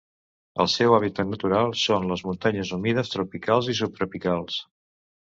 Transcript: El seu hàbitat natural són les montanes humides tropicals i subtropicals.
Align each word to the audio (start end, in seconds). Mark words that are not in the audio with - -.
El 0.63 0.69
seu 0.75 0.93
hàbitat 0.97 1.27
natural 1.33 1.69
són 1.81 2.07
les 2.11 2.23
montanes 2.29 2.71
humides 2.79 3.13
tropicals 3.17 3.71
i 3.75 3.77
subtropicals. 3.81 4.57